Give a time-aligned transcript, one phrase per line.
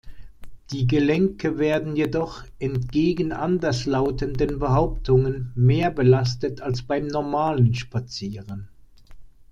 [0.71, 8.67] Die Gelenke werden jedoch, entgegen anders lautenden Behauptungen, mehr belastet als beim normalen Spazieren.